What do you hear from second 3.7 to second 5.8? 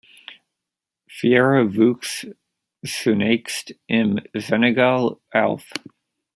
im Senegal auf.